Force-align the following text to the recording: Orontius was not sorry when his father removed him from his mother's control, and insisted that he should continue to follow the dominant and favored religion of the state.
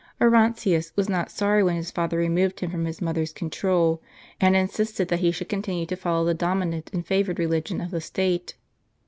Orontius 0.19 0.91
was 0.95 1.07
not 1.09 1.29
sorry 1.29 1.61
when 1.61 1.75
his 1.75 1.91
father 1.91 2.17
removed 2.17 2.61
him 2.61 2.71
from 2.71 2.85
his 2.85 3.03
mother's 3.03 3.31
control, 3.31 4.01
and 4.39 4.55
insisted 4.55 5.09
that 5.09 5.19
he 5.19 5.29
should 5.31 5.47
continue 5.47 5.85
to 5.85 5.95
follow 5.95 6.25
the 6.25 6.33
dominant 6.33 6.89
and 6.91 7.05
favored 7.05 7.37
religion 7.37 7.79
of 7.79 7.91
the 7.91 8.01
state. 8.01 8.55